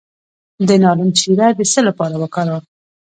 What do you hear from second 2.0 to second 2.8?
وکاروم؟